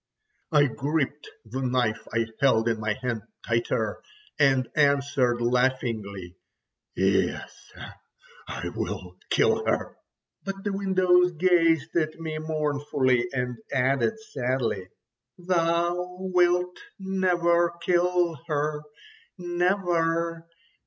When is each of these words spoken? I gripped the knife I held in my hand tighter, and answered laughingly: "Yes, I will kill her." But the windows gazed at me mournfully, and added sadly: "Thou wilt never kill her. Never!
I 0.51 0.65
gripped 0.65 1.29
the 1.45 1.61
knife 1.61 2.07
I 2.11 2.25
held 2.39 2.67
in 2.67 2.79
my 2.79 2.93
hand 2.93 3.21
tighter, 3.45 4.01
and 4.39 4.67
answered 4.75 5.41
laughingly: 5.43 6.35
"Yes, 6.95 7.71
I 8.47 8.69
will 8.69 9.17
kill 9.29 9.63
her." 9.63 9.95
But 10.43 10.63
the 10.63 10.73
windows 10.73 11.33
gazed 11.33 11.95
at 11.95 12.19
me 12.19 12.39
mournfully, 12.39 13.27
and 13.31 13.57
added 13.71 14.19
sadly: 14.19 14.89
"Thou 15.37 16.17
wilt 16.19 16.79
never 16.97 17.69
kill 17.79 18.39
her. 18.47 18.81
Never! 19.37 20.47